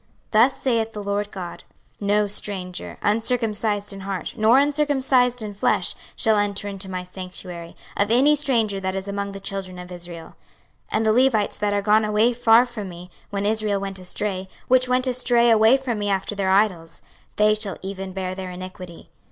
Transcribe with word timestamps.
26:044:009 0.31 0.31
Thus 0.31 0.57
saith 0.63 0.93
the 0.93 1.03
Lord 1.03 1.29
GOD; 1.29 1.63
No 1.99 2.25
stranger, 2.25 2.97
uncircumcised 3.03 3.93
in 3.93 3.99
heart, 3.99 4.33
nor 4.35 4.57
uncircumcised 4.57 5.43
in 5.43 5.53
flesh, 5.53 5.93
shall 6.15 6.37
enter 6.37 6.67
into 6.67 6.89
my 6.89 7.03
sanctuary, 7.03 7.75
of 7.95 8.09
any 8.09 8.35
stranger 8.35 8.79
that 8.79 8.95
is 8.95 9.07
among 9.07 9.33
the 9.33 9.39
children 9.39 9.77
of 9.77 9.91
Israel. 9.91 10.29
26:044:010 10.91 10.93
And 10.93 11.05
the 11.05 11.13
Levites 11.13 11.57
that 11.59 11.73
are 11.73 11.83
gone 11.83 12.03
away 12.03 12.33
far 12.33 12.65
from 12.65 12.89
me, 12.89 13.11
when 13.29 13.45
Israel 13.45 13.79
went 13.79 13.99
astray, 13.99 14.47
which 14.67 14.89
went 14.89 15.05
astray 15.05 15.51
away 15.51 15.77
from 15.77 15.99
me 15.99 16.09
after 16.09 16.33
their 16.33 16.49
idols; 16.49 17.03
they 17.35 17.53
shall 17.53 17.77
even 17.83 18.11
bear 18.11 18.33
their 18.33 18.49
iniquity. 18.49 19.11